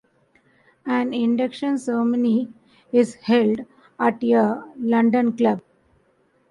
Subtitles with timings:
[0.87, 2.51] An induction ceremony
[2.91, 3.59] is held
[3.99, 5.61] at a London club.